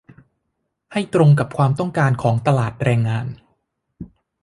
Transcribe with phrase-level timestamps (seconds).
[0.91, 3.27] ให้ตรงกับความต้องการของตลาดแรงงาน